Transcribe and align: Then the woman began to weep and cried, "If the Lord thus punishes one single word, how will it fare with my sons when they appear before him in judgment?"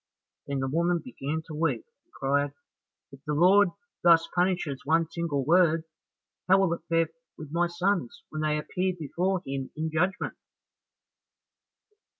Then 0.47 0.61
the 0.61 0.67
woman 0.67 0.97
began 0.97 1.43
to 1.45 1.53
weep 1.53 1.85
and 2.03 2.11
cried, 2.11 2.53
"If 3.11 3.19
the 3.27 3.35
Lord 3.35 3.69
thus 4.01 4.27
punishes 4.33 4.81
one 4.83 5.07
single 5.11 5.45
word, 5.45 5.83
how 6.47 6.57
will 6.59 6.73
it 6.73 6.81
fare 6.89 7.09
with 7.37 7.51
my 7.51 7.67
sons 7.67 8.23
when 8.31 8.41
they 8.41 8.57
appear 8.57 8.93
before 8.97 9.43
him 9.45 9.69
in 9.75 9.91
judgment?" 9.91 10.33